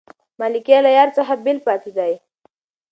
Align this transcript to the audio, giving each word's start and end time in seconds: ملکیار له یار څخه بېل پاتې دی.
ملکیار 0.39 0.81
له 0.85 0.91
یار 0.97 1.09
څخه 1.17 1.33
بېل 1.43 1.57
پاتې 1.65 1.91
دی. 1.97 2.13